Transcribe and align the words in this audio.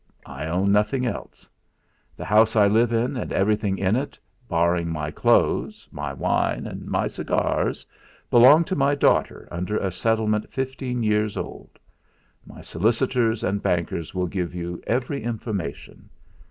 I 0.25 0.47
own 0.47 0.71
nothing 0.71 1.05
else. 1.05 1.47
The 2.17 2.25
house 2.25 2.55
I 2.55 2.65
live 2.65 2.91
in, 2.91 3.15
and 3.15 3.31
everything 3.31 3.77
in 3.77 3.95
it, 3.95 4.17
barring 4.49 4.89
my 4.89 5.11
clothes, 5.11 5.87
my 5.91 6.11
wine, 6.11 6.65
and 6.65 6.87
my 6.87 7.05
cigars, 7.05 7.85
belong 8.31 8.63
to 8.63 8.75
my 8.75 8.95
daughter 8.95 9.47
under 9.51 9.77
a 9.77 9.91
settlement 9.91 10.51
fifteen 10.51 11.03
years 11.03 11.37
old. 11.37 11.77
My 12.47 12.61
solicitors 12.61 13.43
and 13.43 13.61
bankers 13.61 14.15
will 14.15 14.25
give 14.25 14.55
you 14.55 14.81
every 14.87 15.21
information. 15.21 16.09